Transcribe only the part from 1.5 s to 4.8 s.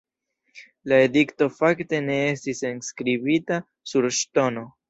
fakte ne estis enskribita sur ŝtono.